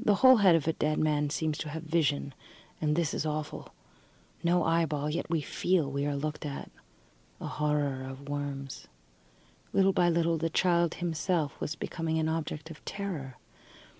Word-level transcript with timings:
The 0.00 0.16
whole 0.16 0.38
head 0.38 0.56
of 0.56 0.66
a 0.66 0.72
dead 0.72 0.98
man 0.98 1.30
seems 1.30 1.56
to 1.58 1.68
have 1.68 1.84
vision, 1.84 2.34
and 2.80 2.96
this 2.96 3.14
is 3.14 3.24
awful. 3.24 3.72
No 4.42 4.64
eyeball, 4.64 5.08
yet 5.08 5.30
we 5.30 5.42
feel 5.42 5.84
that 5.84 5.90
we 5.90 6.04
are 6.06 6.16
looked 6.16 6.44
at. 6.44 6.72
A 7.40 7.46
horror 7.46 8.02
of 8.02 8.28
worms. 8.28 8.88
Little 9.72 9.92
by 9.92 10.08
little 10.08 10.38
the 10.38 10.50
child 10.50 10.94
himself 10.94 11.60
was 11.60 11.76
becoming 11.76 12.18
an 12.18 12.28
object 12.28 12.68
of 12.68 12.84
terror. 12.84 13.36